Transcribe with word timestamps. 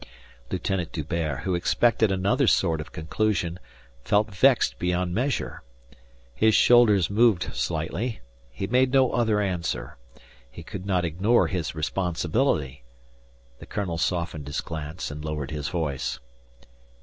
Lieutenant 0.49 0.91
D'Hubert, 0.93 1.41
who 1.41 1.53
expected 1.53 2.11
another 2.11 2.47
sort 2.47 2.81
of 2.81 2.91
conclusion, 2.91 3.59
felt 4.03 4.33
vexed 4.33 4.79
beyond 4.79 5.13
measure. 5.13 5.61
His 6.33 6.55
shoulders 6.55 7.11
moved 7.11 7.53
slightly. 7.55 8.19
He 8.49 8.65
made 8.65 8.93
no 8.93 9.11
other 9.11 9.39
answer. 9.39 9.97
He 10.49 10.63
could 10.63 10.87
not 10.87 11.05
ignore 11.05 11.49
his 11.49 11.75
responsibility. 11.75 12.81
The 13.59 13.67
colonel 13.67 13.99
softened 13.99 14.47
his 14.47 14.61
glance 14.61 15.11
and 15.11 15.23
lowered 15.23 15.51
his 15.51 15.67
voice. 15.69 16.19